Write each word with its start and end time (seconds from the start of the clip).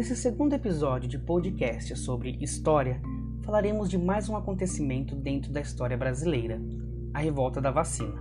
Nesse 0.00 0.16
segundo 0.16 0.54
episódio 0.54 1.06
de 1.06 1.18
podcast 1.18 1.94
sobre 1.94 2.38
história, 2.40 3.02
falaremos 3.42 3.86
de 3.86 3.98
mais 3.98 4.30
um 4.30 4.34
acontecimento 4.34 5.14
dentro 5.14 5.52
da 5.52 5.60
história 5.60 5.94
brasileira, 5.94 6.58
a 7.12 7.18
revolta 7.18 7.60
da 7.60 7.70
vacina. 7.70 8.18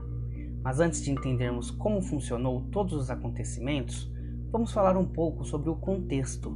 Mas 0.62 0.82
antes 0.82 1.02
de 1.02 1.10
entendermos 1.10 1.71
como 1.71 2.02
funcionou 2.02 2.68
todos 2.70 2.96
os 2.96 3.10
acontecimentos, 3.10 4.12
vamos 4.52 4.73
falar 4.73 4.98
um 4.98 5.05
pouco 5.05 5.46
sobre 5.46 5.70
o 5.70 5.76
contexto, 5.78 6.52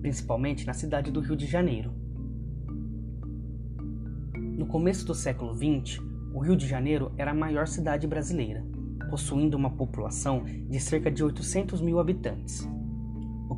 principalmente 0.00 0.64
na 0.64 0.74
cidade 0.74 1.10
do 1.10 1.18
Rio 1.18 1.34
de 1.34 1.46
Janeiro. 1.46 1.92
No 4.56 4.66
começo 4.66 5.04
do 5.04 5.12
século 5.12 5.54
XX, 5.54 6.00
o 6.32 6.38
Rio 6.38 6.54
de 6.54 6.68
Janeiro 6.68 7.10
era 7.18 7.32
a 7.32 7.34
maior 7.34 7.66
cidade 7.66 8.06
brasileira, 8.06 8.64
possuindo 9.10 9.56
uma 9.56 9.70
população 9.70 10.44
de 10.44 10.78
cerca 10.78 11.10
de 11.10 11.24
800 11.24 11.80
mil 11.80 11.98
habitantes. 11.98 12.77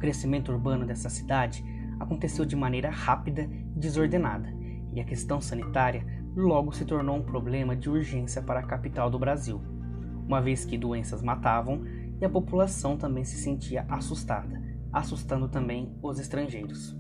Crescimento 0.01 0.51
urbano 0.51 0.87
dessa 0.87 1.11
cidade 1.11 1.63
aconteceu 2.01 2.47
de 2.47 2.57
maneira 2.57 2.89
rápida 2.89 3.43
e 3.43 3.79
desordenada, 3.79 4.51
e 4.95 4.99
a 4.99 5.05
questão 5.05 5.43
sanitária 5.43 6.05
logo 6.35 6.73
se 6.73 6.87
tornou 6.87 7.17
um 7.17 7.23
problema 7.23 7.77
de 7.77 7.91
urgência 7.91 8.41
para 8.41 8.61
a 8.61 8.67
capital 8.67 9.11
do 9.11 9.19
Brasil, 9.19 9.61
uma 10.27 10.41
vez 10.41 10.65
que 10.65 10.79
doenças 10.79 11.23
matavam 11.23 11.85
e 12.19 12.25
a 12.25 12.31
população 12.31 12.97
também 12.97 13.25
se 13.25 13.37
sentia 13.37 13.85
assustada, 13.91 14.63
assustando 14.91 15.49
também 15.49 15.95
os 16.03 16.19
estrangeiros. 16.19 16.97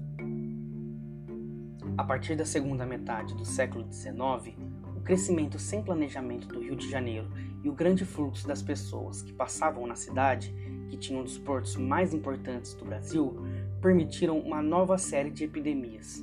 A 1.97 2.05
partir 2.05 2.37
da 2.37 2.45
segunda 2.45 2.85
metade 2.85 3.35
do 3.35 3.47
século 3.47 3.91
XIX, 3.91 4.57
o 4.95 5.01
crescimento 5.01 5.59
sem 5.59 5.83
planejamento 5.83 6.49
do 6.49 6.61
Rio 6.61 6.77
de 6.77 6.91
Janeiro 6.91 7.31
e 7.65 7.69
o 7.69 7.75
grande 7.75 8.05
fluxo 8.05 8.47
das 8.47 8.63
pessoas 8.63 9.23
que 9.23 9.33
passavam 9.33 9.87
na 9.87 9.95
cidade, 9.95 10.55
que 10.91 10.97
tinha 10.97 11.19
um 11.19 11.23
dos 11.23 11.39
portos 11.39 11.77
mais 11.77 12.13
importantes 12.13 12.75
do 12.75 12.85
Brasil, 12.85 13.37
permitiram 13.81 14.39
uma 14.39 14.61
nova 14.61 14.99
série 14.99 15.31
de 15.31 15.45
epidemias. 15.45 16.23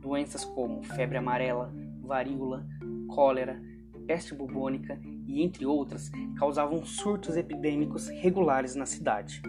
Doenças 0.00 0.44
como 0.44 0.82
febre 0.82 1.18
amarela, 1.18 1.74
varíola, 2.00 2.64
cólera, 3.08 3.60
peste 4.06 4.34
bubônica 4.34 5.00
e 5.26 5.42
entre 5.42 5.66
outras 5.66 6.10
causavam 6.36 6.84
surtos 6.84 7.36
epidêmicos 7.36 8.08
regulares 8.08 8.74
na 8.74 8.86
cidade. 8.86 9.42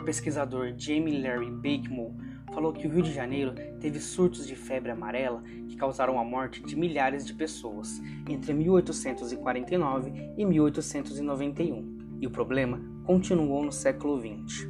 O 0.00 0.04
pesquisador 0.04 0.74
Jamie 0.76 1.20
Larry 1.20 1.50
Bakemore 1.50 2.14
falou 2.52 2.72
que 2.72 2.86
o 2.86 2.90
Rio 2.90 3.02
de 3.02 3.12
Janeiro 3.12 3.52
teve 3.80 3.98
surtos 3.98 4.46
de 4.46 4.54
febre 4.54 4.90
amarela 4.90 5.42
que 5.68 5.76
causaram 5.76 6.18
a 6.20 6.24
morte 6.24 6.62
de 6.62 6.76
milhares 6.76 7.26
de 7.26 7.34
pessoas 7.34 8.00
entre 8.28 8.52
1849 8.52 10.12
e 10.36 10.44
1891, 10.44 12.03
e 12.24 12.26
o 12.26 12.30
problema 12.30 12.80
continuou 13.04 13.62
no 13.62 13.70
século 13.70 14.18
XX. 14.18 14.66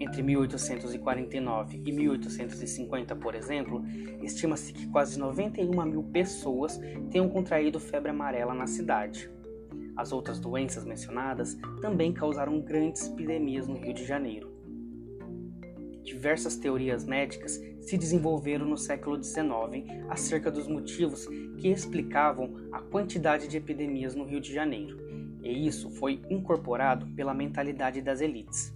Entre 0.00 0.22
1849 0.22 1.82
e 1.84 1.92
1850, 1.92 3.14
por 3.16 3.34
exemplo, 3.34 3.84
estima-se 4.22 4.72
que 4.72 4.86
quase 4.86 5.18
91 5.18 5.84
mil 5.84 6.02
pessoas 6.04 6.80
tenham 7.10 7.28
contraído 7.28 7.78
febre 7.78 8.10
amarela 8.10 8.54
na 8.54 8.66
cidade. 8.66 9.30
As 9.94 10.10
outras 10.10 10.40
doenças 10.40 10.86
mencionadas 10.86 11.58
também 11.82 12.10
causaram 12.10 12.58
grandes 12.58 13.06
epidemias 13.06 13.68
no 13.68 13.76
Rio 13.76 13.92
de 13.92 14.06
Janeiro 14.06 14.58
diversas 16.08 16.56
teorias 16.56 17.04
médicas 17.04 17.60
se 17.80 17.98
desenvolveram 17.98 18.66
no 18.66 18.78
século 18.78 19.22
XIX 19.22 19.84
acerca 20.08 20.50
dos 20.50 20.66
motivos 20.66 21.26
que 21.58 21.68
explicavam 21.68 22.68
a 22.72 22.80
quantidade 22.80 23.46
de 23.46 23.56
epidemias 23.56 24.14
no 24.14 24.24
Rio 24.24 24.40
de 24.40 24.52
Janeiro, 24.52 24.98
e 25.42 25.66
isso 25.66 25.90
foi 25.90 26.22
incorporado 26.30 27.06
pela 27.14 27.34
mentalidade 27.34 28.00
das 28.02 28.20
elites. 28.20 28.74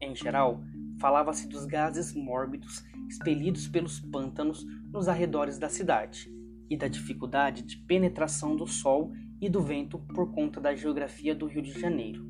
Em 0.00 0.14
geral, 0.14 0.60
falava-se 0.98 1.46
dos 1.46 1.66
gases 1.66 2.14
mórbidos 2.14 2.82
expelidos 3.08 3.68
pelos 3.68 4.00
pântanos 4.00 4.64
nos 4.92 5.08
arredores 5.08 5.58
da 5.58 5.68
cidade 5.68 6.32
e 6.70 6.76
da 6.76 6.88
dificuldade 6.88 7.62
de 7.62 7.76
penetração 7.78 8.56
do 8.56 8.66
sol 8.66 9.12
e 9.40 9.48
do 9.48 9.62
vento 9.62 9.98
por 10.14 10.30
conta 10.32 10.60
da 10.60 10.74
geografia 10.74 11.34
do 11.34 11.46
Rio 11.46 11.62
de 11.62 11.78
Janeiro, 11.78 12.24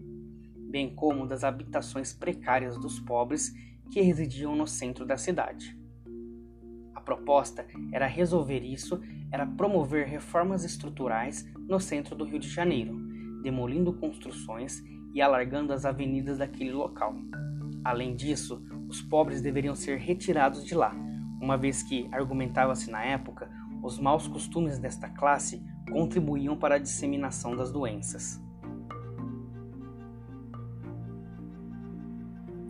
bem 0.71 0.95
como 0.95 1.27
das 1.27 1.45
habitações 1.45 2.12
precárias 2.12 2.78
dos 2.78 2.99
pobres 3.00 3.53
que 3.91 4.00
residiam 4.00 4.56
no 4.56 4.66
centro 4.66 5.05
da 5.05 5.16
cidade. 5.16 5.77
A 6.95 7.00
proposta 7.00 7.66
era 7.93 8.06
resolver 8.06 8.61
isso, 8.61 9.00
era 9.31 9.47
promover 9.47 10.06
reformas 10.06 10.65
estruturais 10.65 11.45
no 11.69 11.81
centro 11.81 12.15
do 12.15 12.25
Rio 12.25 12.39
de 12.39 12.49
Janeiro, 12.49 13.09
demolindo 13.43 13.93
construções 13.93 14.83
e 15.15 15.21
alargando 15.21 15.73
as 15.73 15.84
avenidas 15.84 16.39
daquele 16.39 16.73
local. 16.73 17.15
Além 17.84 18.15
disso, 18.15 18.62
os 18.89 19.01
pobres 19.01 19.41
deveriam 19.41 19.75
ser 19.75 19.99
retirados 19.99 20.65
de 20.65 20.75
lá, 20.75 20.95
uma 21.41 21.56
vez 21.56 21.83
que, 21.83 22.09
argumentava-se 22.12 22.91
na 22.91 23.03
época, 23.03 23.51
os 23.83 23.99
maus 23.99 24.28
costumes 24.28 24.78
desta 24.78 25.09
classe 25.09 25.62
contribuíam 25.91 26.56
para 26.56 26.75
a 26.75 26.78
disseminação 26.78 27.56
das 27.56 27.73
doenças. 27.73 28.41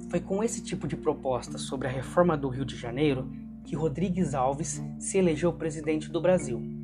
Foi 0.09 0.21
com 0.21 0.43
esse 0.43 0.63
tipo 0.63 0.89
de 0.89 0.97
proposta 0.97 1.59
sobre 1.59 1.87
a 1.87 1.91
reforma 1.91 2.37
do 2.37 2.49
Rio 2.49 2.65
de 2.65 2.77
Janeiro 2.77 3.31
que 3.65 3.77
Rodrigues 3.77 4.35
Alves 4.35 4.83
se 4.99 5.19
elegeu 5.19 5.53
presidente 5.53 6.11
do 6.11 6.21
Brasil. 6.21 6.80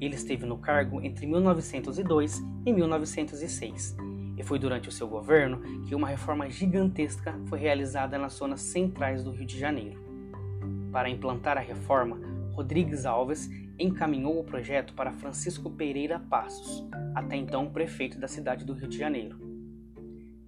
Ele 0.00 0.14
esteve 0.14 0.44
no 0.44 0.58
cargo 0.58 1.00
entre 1.00 1.26
1902 1.26 2.42
e 2.64 2.72
1906, 2.72 3.96
e 4.36 4.42
foi 4.42 4.58
durante 4.58 4.88
o 4.88 4.92
seu 4.92 5.08
governo 5.08 5.60
que 5.86 5.94
uma 5.94 6.08
reforma 6.08 6.48
gigantesca 6.50 7.34
foi 7.46 7.58
realizada 7.58 8.18
nas 8.18 8.34
zonas 8.34 8.60
centrais 8.60 9.24
do 9.24 9.30
Rio 9.30 9.46
de 9.46 9.58
Janeiro. 9.58 10.04
Para 10.92 11.08
implantar 11.08 11.56
a 11.56 11.62
reforma, 11.62 12.20
Rodrigues 12.52 13.06
Alves 13.06 13.50
encaminhou 13.78 14.38
o 14.40 14.44
projeto 14.44 14.94
para 14.94 15.12
Francisco 15.12 15.70
Pereira 15.70 16.18
Passos, 16.18 16.86
até 17.14 17.36
então 17.36 17.70
prefeito 17.70 18.18
da 18.18 18.28
cidade 18.28 18.64
do 18.64 18.72
Rio 18.72 18.88
de 18.88 18.98
Janeiro. 18.98 19.38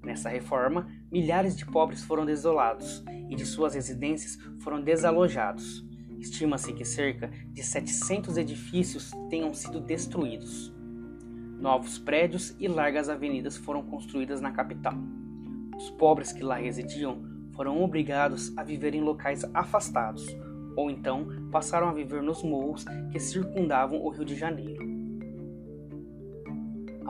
Nessa 0.02 0.28
reforma, 0.28 0.88
milhares 1.10 1.56
de 1.56 1.66
pobres 1.66 2.02
foram 2.02 2.24
desolados 2.24 3.04
e 3.28 3.36
de 3.36 3.44
suas 3.44 3.74
residências 3.74 4.38
foram 4.60 4.80
desalojados. 4.80 5.84
Estima-se 6.18 6.72
que 6.72 6.84
cerca 6.84 7.30
de 7.48 7.62
700 7.62 8.36
edifícios 8.36 9.10
tenham 9.30 9.54
sido 9.54 9.80
destruídos. 9.80 10.72
Novos 11.60 11.98
prédios 11.98 12.54
e 12.58 12.68
largas 12.68 13.08
avenidas 13.08 13.56
foram 13.56 13.82
construídas 13.82 14.40
na 14.40 14.52
capital. 14.52 14.94
Os 15.76 15.90
pobres 15.90 16.32
que 16.32 16.42
lá 16.42 16.56
residiam 16.56 17.22
foram 17.52 17.82
obrigados 17.82 18.56
a 18.56 18.62
viver 18.62 18.94
em 18.94 19.00
locais 19.00 19.44
afastados, 19.52 20.26
ou 20.76 20.90
então 20.90 21.26
passaram 21.50 21.88
a 21.88 21.92
viver 21.92 22.22
nos 22.22 22.42
morros 22.42 22.84
que 23.10 23.18
circundavam 23.18 24.00
o 24.00 24.08
Rio 24.10 24.24
de 24.24 24.36
Janeiro 24.36 24.98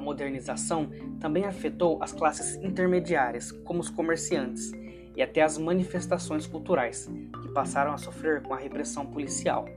modernização 0.08 0.88
também 1.20 1.44
afetou 1.44 2.02
as 2.02 2.12
classes 2.12 2.56
intermediárias, 2.56 3.52
como 3.52 3.80
os 3.80 3.90
comerciantes, 3.90 4.72
e 5.14 5.22
até 5.22 5.42
as 5.42 5.58
manifestações 5.58 6.46
culturais, 6.46 7.10
passaram 7.58 7.92
a 7.92 7.98
sofrer 7.98 8.40
com 8.40 8.54
a 8.54 8.56
repressão 8.56 9.04
policial. 9.04 9.68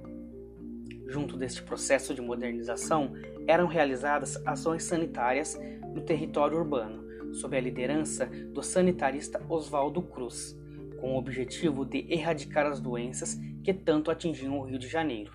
Junto 1.08 1.36
deste 1.36 1.64
processo 1.64 2.14
de 2.14 2.22
modernização, 2.22 3.14
eram 3.48 3.66
realizadas 3.66 4.40
ações 4.46 4.84
sanitárias 4.84 5.60
no 5.92 6.02
território 6.02 6.60
urbano, 6.60 7.34
sob 7.34 7.58
a 7.58 7.60
liderança 7.60 8.28
do 8.28 8.62
sanitarista 8.62 9.44
Oswaldo 9.50 10.00
Cruz, 10.04 10.56
com 11.00 11.16
o 11.16 11.18
objetivo 11.18 11.84
de 11.84 12.06
erradicar 12.08 12.68
as 12.68 12.80
doenças 12.80 13.34
que 13.64 13.74
tanto 13.74 14.12
atingiam 14.12 14.60
o 14.60 14.64
Rio 14.64 14.78
de 14.78 14.88
Janeiro. 14.88 15.32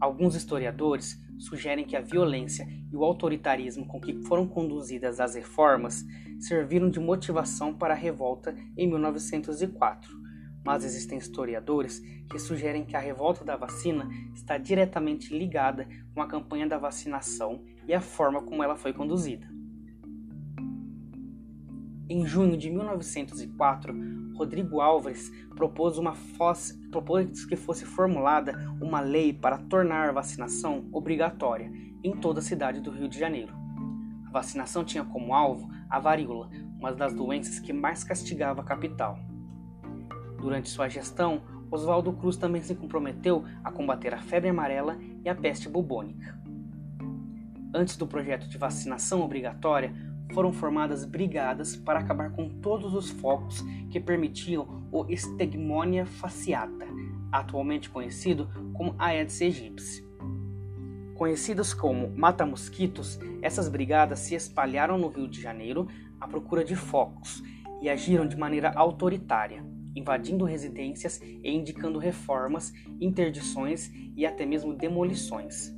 Alguns 0.00 0.34
historiadores 0.34 1.16
sugerem 1.38 1.84
que 1.84 1.94
a 1.94 2.00
violência 2.00 2.66
e 2.92 2.96
o 2.96 3.04
autoritarismo 3.04 3.86
com 3.86 4.00
que 4.00 4.24
foram 4.24 4.44
conduzidas 4.44 5.20
as 5.20 5.36
reformas 5.36 6.04
serviram 6.40 6.90
de 6.90 6.98
motivação 6.98 7.72
para 7.72 7.94
a 7.94 7.96
revolta 7.96 8.56
em 8.76 8.88
1904, 8.88 10.18
mas 10.64 10.84
existem 10.84 11.18
historiadores 11.18 12.00
que 12.28 12.38
sugerem 12.38 12.84
que 12.84 12.96
a 12.96 13.00
revolta 13.00 13.44
da 13.44 13.56
vacina 13.56 14.08
está 14.34 14.58
diretamente 14.58 15.36
ligada 15.36 15.88
com 16.14 16.22
a 16.22 16.26
campanha 16.26 16.66
da 16.66 16.78
vacinação 16.78 17.62
e 17.86 17.94
a 17.94 18.00
forma 18.00 18.42
como 18.42 18.62
ela 18.62 18.76
foi 18.76 18.92
conduzida. 18.92 19.48
Em 22.08 22.26
junho 22.26 22.56
de 22.56 22.68
1904, 22.70 23.94
Rodrigo 24.34 24.80
Álvares 24.80 25.30
propôs, 25.54 25.96
uma 25.96 26.14
fosse, 26.14 26.76
propôs 26.88 27.44
que 27.44 27.56
fosse 27.56 27.84
formulada 27.84 28.52
uma 28.80 29.00
lei 29.00 29.32
para 29.32 29.58
tornar 29.58 30.08
a 30.08 30.12
vacinação 30.12 30.88
obrigatória 30.92 31.70
em 32.02 32.16
toda 32.16 32.40
a 32.40 32.42
cidade 32.42 32.80
do 32.80 32.90
Rio 32.90 33.08
de 33.08 33.18
Janeiro. 33.18 33.52
A 34.26 34.30
vacinação 34.30 34.84
tinha 34.84 35.04
como 35.04 35.34
alvo 35.34 35.68
a 35.88 36.00
varíola, 36.00 36.50
uma 36.78 36.92
das 36.92 37.14
doenças 37.14 37.58
que 37.60 37.72
mais 37.72 38.02
castigava 38.02 38.62
a 38.62 38.64
capital. 38.64 39.18
Durante 40.40 40.70
sua 40.70 40.88
gestão, 40.88 41.42
Oswaldo 41.70 42.12
Cruz 42.12 42.36
também 42.36 42.62
se 42.62 42.74
comprometeu 42.74 43.44
a 43.62 43.70
combater 43.70 44.14
a 44.14 44.20
febre 44.20 44.48
amarela 44.48 44.98
e 45.24 45.28
a 45.28 45.34
peste 45.34 45.68
bubônica. 45.68 46.40
Antes 47.72 47.96
do 47.96 48.06
projeto 48.06 48.48
de 48.48 48.58
vacinação 48.58 49.20
obrigatória, 49.20 49.94
foram 50.32 50.52
formadas 50.52 51.04
brigadas 51.04 51.76
para 51.76 52.00
acabar 52.00 52.30
com 52.32 52.48
todos 52.48 52.94
os 52.94 53.10
focos 53.10 53.60
que 53.90 54.00
permitiam 54.00 54.88
o 54.90 55.06
Stegmonia 55.14 56.06
fasciata, 56.06 56.86
atualmente 57.30 57.90
conhecido 57.90 58.48
como 58.74 58.94
Aedes 58.98 59.40
aegypti. 59.40 60.04
Conhecidas 61.14 61.74
como 61.74 62.10
mata-mosquitos, 62.16 63.20
essas 63.42 63.68
brigadas 63.68 64.20
se 64.20 64.34
espalharam 64.34 64.96
no 64.96 65.08
Rio 65.08 65.28
de 65.28 65.40
Janeiro 65.40 65.86
à 66.20 66.26
procura 66.26 66.64
de 66.64 66.74
focos 66.74 67.42
e 67.82 67.88
agiram 67.88 68.26
de 68.26 68.36
maneira 68.36 68.72
autoritária, 68.74 69.64
invadindo 69.94 70.44
residências 70.44 71.20
e 71.22 71.50
indicando 71.50 71.98
reformas, 71.98 72.72
interdições 73.00 73.90
e 74.16 74.24
até 74.26 74.44
mesmo 74.46 74.74
demolições. 74.74 75.74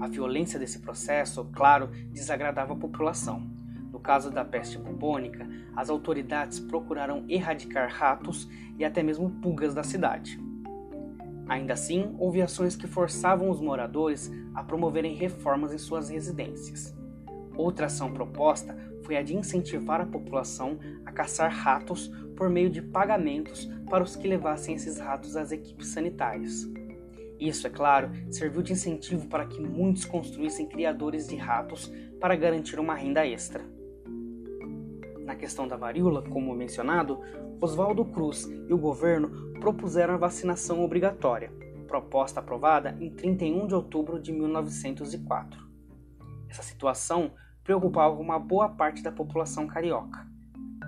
A 0.00 0.06
violência 0.06 0.58
desse 0.58 0.78
processo, 0.78 1.44
claro, 1.52 1.88
desagradava 2.12 2.72
a 2.72 2.76
população. 2.76 3.50
No 3.92 3.98
caso 3.98 4.30
da 4.30 4.44
peste 4.44 4.78
bubônica, 4.78 5.48
as 5.76 5.90
autoridades 5.90 6.60
procuraram 6.60 7.24
erradicar 7.28 7.90
ratos 7.92 8.48
e 8.78 8.84
até 8.84 9.02
mesmo 9.02 9.30
pulgas 9.42 9.74
da 9.74 9.82
cidade. 9.82 10.40
Ainda 11.48 11.72
assim, 11.72 12.14
houve 12.16 12.40
ações 12.40 12.76
que 12.76 12.86
forçavam 12.86 13.50
os 13.50 13.60
moradores 13.60 14.30
a 14.54 14.62
promoverem 14.62 15.16
reformas 15.16 15.74
em 15.74 15.78
suas 15.78 16.08
residências. 16.08 16.94
Outra 17.56 17.86
ação 17.86 18.12
proposta 18.12 18.76
foi 19.02 19.16
a 19.16 19.22
de 19.22 19.36
incentivar 19.36 20.00
a 20.00 20.06
população 20.06 20.78
a 21.04 21.12
caçar 21.12 21.50
ratos 21.50 22.08
por 22.36 22.48
meio 22.48 22.70
de 22.70 22.80
pagamentos 22.80 23.68
para 23.88 24.04
os 24.04 24.16
que 24.16 24.28
levassem 24.28 24.74
esses 24.74 24.98
ratos 24.98 25.36
às 25.36 25.52
equipes 25.52 25.88
sanitárias. 25.88 26.68
Isso, 27.38 27.66
é 27.66 27.70
claro, 27.70 28.10
serviu 28.30 28.62
de 28.62 28.72
incentivo 28.72 29.26
para 29.26 29.46
que 29.46 29.60
muitos 29.60 30.04
construíssem 30.04 30.66
criadores 30.66 31.26
de 31.26 31.36
ratos 31.36 31.90
para 32.20 32.36
garantir 32.36 32.78
uma 32.78 32.94
renda 32.94 33.26
extra. 33.26 33.64
Na 35.24 35.34
questão 35.34 35.66
da 35.66 35.76
varíola, 35.76 36.22
como 36.22 36.54
mencionado, 36.54 37.20
Oswaldo 37.60 38.04
Cruz 38.04 38.44
e 38.68 38.72
o 38.72 38.78
governo 38.78 39.52
propuseram 39.60 40.14
a 40.14 40.18
vacinação 40.18 40.82
obrigatória, 40.82 41.50
proposta 41.86 42.40
aprovada 42.40 42.96
em 43.00 43.10
31 43.10 43.66
de 43.66 43.74
outubro 43.74 44.20
de 44.20 44.32
1904. 44.32 45.69
Essa 46.50 46.62
situação 46.62 47.32
preocupava 47.62 48.20
uma 48.20 48.38
boa 48.38 48.68
parte 48.68 49.02
da 49.02 49.12
população 49.12 49.66
carioca. 49.66 50.28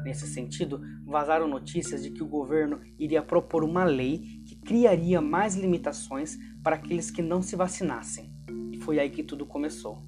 Nesse 0.04 0.26
sentido, 0.26 0.80
vazaram 1.06 1.46
notícias 1.46 2.02
de 2.02 2.10
que 2.10 2.22
o 2.22 2.26
governo 2.26 2.80
iria 2.98 3.22
propor 3.22 3.62
uma 3.62 3.84
lei 3.84 4.42
criaria 4.64 5.20
mais 5.20 5.54
limitações 5.54 6.38
para 6.62 6.76
aqueles 6.76 7.10
que 7.10 7.22
não 7.22 7.42
se 7.42 7.56
vacinassem. 7.56 8.32
E 8.72 8.78
foi 8.78 8.98
aí 8.98 9.10
que 9.10 9.22
tudo 9.22 9.46
começou. 9.46 10.02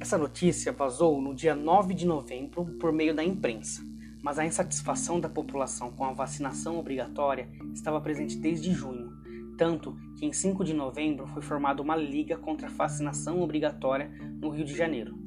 Essa 0.00 0.16
notícia 0.16 0.72
vazou 0.72 1.20
no 1.20 1.34
dia 1.34 1.54
9 1.54 1.92
de 1.92 2.06
novembro 2.06 2.64
por 2.78 2.92
meio 2.92 3.14
da 3.14 3.24
imprensa, 3.24 3.82
mas 4.22 4.38
a 4.38 4.46
insatisfação 4.46 5.18
da 5.18 5.28
população 5.28 5.90
com 5.90 6.04
a 6.04 6.12
vacinação 6.12 6.78
obrigatória 6.78 7.48
estava 7.74 8.00
presente 8.00 8.36
desde 8.36 8.72
junho, 8.72 9.12
tanto 9.58 9.96
que 10.16 10.24
em 10.24 10.32
5 10.32 10.64
de 10.64 10.72
novembro 10.72 11.26
foi 11.26 11.42
formada 11.42 11.82
uma 11.82 11.96
liga 11.96 12.38
contra 12.38 12.68
a 12.68 12.70
vacinação 12.70 13.42
obrigatória 13.42 14.08
no 14.40 14.50
Rio 14.50 14.64
de 14.64 14.74
Janeiro. 14.74 15.18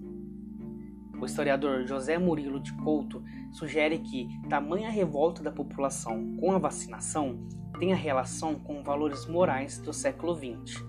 O 1.19 1.25
historiador 1.25 1.86
José 1.86 2.18
Murilo 2.18 2.60
de 2.60 2.74
Couto 2.78 3.22
sugere 3.51 4.00
que 4.00 4.28
tamanha 4.50 4.89
revolta 4.89 5.44
da 5.44 5.51
população 5.51 6.36
com 6.38 6.54
a 6.54 6.57
vacinação 6.57 7.45
tenha 7.78 7.95
relação 7.95 8.56
com 8.56 8.81
valores 8.81 9.28
morais 9.28 9.78
do 9.80 9.94
século 9.94 10.34
XX. 10.34 10.81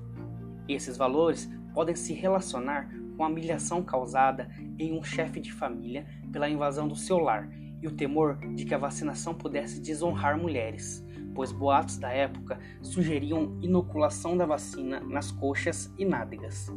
Esses 0.69 0.97
valores 0.97 1.51
podem 1.75 1.97
se 1.97 2.15
relacionar 2.15 2.89
com 3.17 3.25
a 3.25 3.29
humilhação 3.29 3.83
causada 3.83 4.49
em 4.79 4.97
um 4.97 5.03
chefe 5.03 5.41
de 5.41 5.53
família 5.53 6.07
pela 6.31 6.49
invasão 6.49 6.87
do 6.87 6.97
seu 6.97 7.19
lar 7.19 7.51
e 7.83 7.89
o 7.89 7.93
temor 7.93 8.39
de 8.55 8.65
que 8.65 8.75
a 8.75 8.79
vacinação 8.79 9.35
pudesse 9.35 9.81
desonrar 9.81 10.39
mulheres, 10.39 11.05
pois 11.35 11.53
boatos 11.53 11.97
da 11.97 12.11
época 12.11 12.59
sugeriam 12.81 13.59
inoculação 13.61 14.37
da 14.37 14.47
vacina 14.47 15.01
nas 15.01 15.31
coxas 15.31 15.93
e 15.99 16.05
nádegas. 16.05 16.73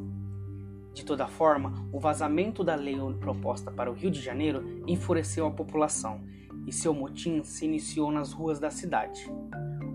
De 0.94 1.04
toda 1.04 1.28
forma, 1.28 1.74
o 1.92 2.00
vazamento 2.00 2.64
da 2.64 2.74
lei 2.74 2.98
proposta 3.20 3.70
para 3.70 3.92
o 3.92 3.94
Rio 3.94 4.10
de 4.10 4.22
Janeiro 4.22 4.82
enfureceu 4.88 5.46
a 5.46 5.52
população 5.52 6.22
e 6.66 6.72
seu 6.72 6.94
motim 6.94 7.44
se 7.44 7.66
iniciou 7.66 8.12
nas 8.12 8.32
ruas 8.32 8.60
da 8.60 8.72
cidade. 8.72 9.30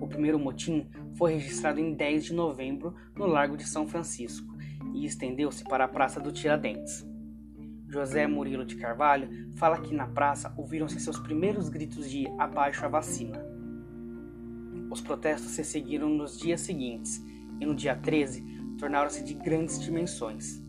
O 0.00 0.06
primeiro 0.06 0.38
motim 0.38 0.88
foi 1.14 1.34
registrado 1.34 1.80
em 1.80 1.94
10 1.94 2.26
de 2.26 2.34
novembro 2.34 2.94
no 3.16 3.26
Largo 3.26 3.56
de 3.56 3.64
São 3.64 3.86
Francisco 3.86 4.54
e 4.92 5.06
estendeu-se 5.06 5.64
para 5.64 5.84
a 5.84 5.88
Praça 5.88 6.20
do 6.20 6.30
Tiradentes. 6.30 7.06
José 7.88 8.26
Murilo 8.26 8.64
de 8.64 8.76
Carvalho 8.76 9.50
fala 9.56 9.80
que 9.80 9.94
na 9.94 10.06
praça 10.06 10.52
ouviram-se 10.56 11.00
seus 11.00 11.18
primeiros 11.18 11.68
gritos 11.68 12.08
de 12.08 12.26
abaixo 12.38 12.84
a 12.84 12.88
vacina. 12.88 13.49
Os 14.90 15.00
protestos 15.00 15.52
se 15.52 15.64
seguiram 15.64 16.08
nos 16.08 16.38
dias 16.38 16.60
seguintes 16.60 17.24
e 17.60 17.64
no 17.64 17.74
dia 17.74 17.94
13 17.94 18.44
tornaram-se 18.78 19.22
de 19.22 19.34
grandes 19.34 19.80
dimensões 19.80 20.60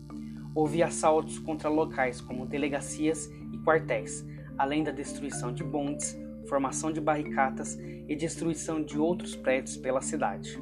houve 0.54 0.82
assaltos 0.82 1.38
contra 1.38 1.68
locais 1.68 2.20
como 2.20 2.46
delegacias 2.46 3.30
e 3.52 3.58
quartéis, 3.58 4.24
além 4.58 4.84
da 4.84 4.90
destruição 4.90 5.52
de 5.52 5.64
bondes, 5.64 6.18
formação 6.46 6.92
de 6.92 7.00
barricadas 7.00 7.78
e 8.08 8.14
destruição 8.14 8.82
de 8.82 8.98
outros 8.98 9.34
prédios 9.34 9.76
pela 9.76 10.00
cidade. 10.00 10.58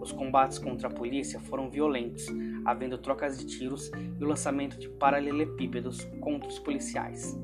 Os 0.00 0.12
combates 0.12 0.58
contra 0.58 0.88
a 0.88 0.90
polícia 0.90 1.40
foram 1.40 1.70
violentos, 1.70 2.26
havendo 2.64 2.98
trocas 2.98 3.38
de 3.38 3.46
tiros 3.46 3.90
e 4.20 4.22
o 4.22 4.28
lançamento 4.28 4.78
de 4.78 4.88
paralelepípedos 4.88 6.04
contra 6.20 6.48
os 6.48 6.58
policiais. 6.58 7.36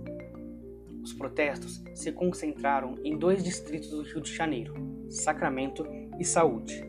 Os 1.03 1.15
protestos 1.15 1.83
se 1.95 2.13
concentraram 2.13 2.99
em 3.03 3.17
dois 3.17 3.43
distritos 3.43 3.91
do 3.91 4.03
Rio 4.03 4.21
de 4.21 4.33
Janeiro, 4.33 4.75
Sacramento 5.11 5.85
e 6.21 6.25
Saúde. 6.25 6.85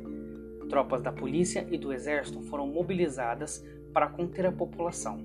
Tropas 0.70 1.02
da 1.02 1.12
polícia 1.12 1.68
e 1.72 1.78
do 1.78 1.92
exército 1.92 2.40
foram 2.44 2.68
mobilizadas 2.68 3.66
para 3.92 4.08
conter 4.08 4.46
a 4.46 4.52
população, 4.52 5.18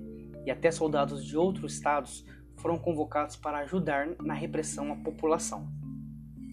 e 0.43 0.49
até 0.49 0.71
soldados 0.71 1.23
de 1.23 1.37
outros 1.37 1.75
estados 1.75 2.25
foram 2.55 2.75
convocados 2.75 3.35
para 3.35 3.59
ajudar 3.59 4.09
na 4.19 4.33
repressão 4.33 4.91
à 4.91 4.95
população. 4.95 5.69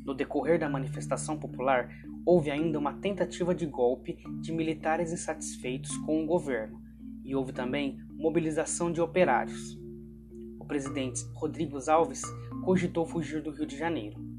No 0.05 0.15
decorrer 0.15 0.59
da 0.59 0.69
manifestação 0.69 1.39
popular, 1.39 1.89
houve 2.27 2.51
ainda 2.51 2.79
uma 2.79 2.93
tentativa 2.93 3.55
de 3.55 3.65
golpe 3.65 4.19
de 4.43 4.53
militares 4.53 5.15
insatisfeitos 5.15 5.97
com 5.97 6.23
o 6.23 6.27
governo, 6.27 6.79
e 7.25 7.35
houve 7.35 7.55
também 7.55 7.99
mobilização 8.11 8.93
de 8.93 9.01
operários. 9.01 9.81
O 10.61 10.67
presidente 10.67 11.25
Rodrigo 11.33 11.79
Alves 11.91 12.23
cogitou 12.63 13.07
fugir 13.07 13.41
do 13.41 13.51
Rio 13.51 13.67
de 13.67 13.79
Janeiro. 13.79 14.34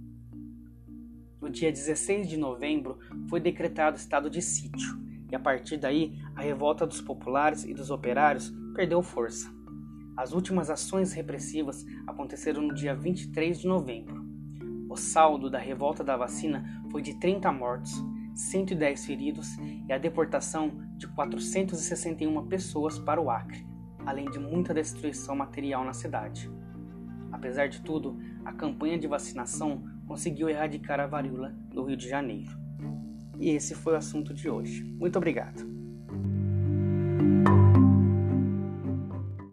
No 1.46 1.52
dia 1.52 1.72
16 1.72 2.28
de 2.28 2.38
novembro 2.38 2.98
foi 3.30 3.40
decretado 3.40 3.98
estado 3.98 4.32
de 4.32 4.42
sítio, 4.42 5.00
e 5.32 5.36
a 5.36 5.40
partir 5.40 5.78
daí 5.78 6.20
a 6.36 6.42
revolta 6.42 6.88
dos 6.88 7.02
populares 7.02 7.66
e 7.66 7.72
dos 7.72 7.92
operários 7.92 8.52
perdeu 8.74 9.04
força. 9.04 9.54
As 10.18 10.34
últimas 10.34 10.72
ações 10.72 11.14
repressivas 11.14 11.86
aconteceram 12.08 12.64
no 12.64 12.74
dia 12.74 12.96
23 12.96 13.60
de 13.60 13.68
novembro. 13.68 14.26
O 14.90 14.96
saldo 14.96 15.48
da 15.48 15.60
revolta 15.60 16.04
da 16.04 16.18
vacina 16.18 16.84
foi 16.90 17.04
de 17.04 17.14
30 17.20 17.52
mortos, 17.52 17.94
110 18.34 19.06
feridos 19.06 19.56
e 19.88 19.94
a 19.94 20.00
deportação 20.00 20.72
de 20.98 21.08
461 21.10 22.48
pessoas 22.48 22.98
para 22.98 23.22
o 23.22 23.30
Acre, 23.30 23.64
além 24.04 24.32
de 24.32 24.40
muita 24.40 24.74
destruição 24.74 25.36
material 25.36 25.86
na 25.86 25.94
cidade. 25.94 26.50
Apesar 27.32 27.68
de 27.68 27.82
tudo, 27.82 28.18
a 28.44 28.52
campanha 28.52 28.98
de 28.98 29.06
vacinação 29.06 29.84
conseguiu 30.06 30.50
erradicar 30.50 31.00
a 31.00 31.08
varíola 31.08 31.56
no 31.74 31.84
Rio 31.84 31.98
de 31.98 32.08
Janeiro. 32.08 32.52
E 33.40 33.50
esse 33.50 33.76
foi 33.76 33.94
o 33.94 33.98
assunto 33.98 34.34
de 34.34 34.50
hoje. 34.50 34.84
Muito 34.84 35.18
obrigado. 35.18 35.75